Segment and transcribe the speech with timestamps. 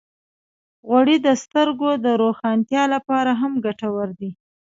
[0.87, 4.29] غوړې د سترګو د روښانتیا لپاره هم ګټورې دي.